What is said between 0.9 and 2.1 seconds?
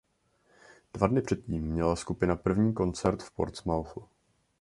Dva dny předtím měla